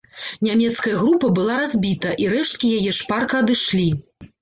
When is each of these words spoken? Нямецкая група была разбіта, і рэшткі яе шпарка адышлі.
Нямецкая 0.45 0.93
група 1.01 1.29
была 1.41 1.59
разбіта, 1.65 2.17
і 2.25 2.33
рэшткі 2.35 2.75
яе 2.81 2.99
шпарка 3.05 3.35
адышлі. 3.47 3.91